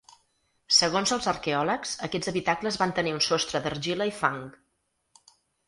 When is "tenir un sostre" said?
3.01-3.63